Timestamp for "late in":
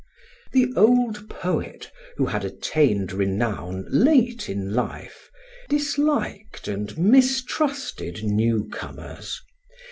3.91-4.73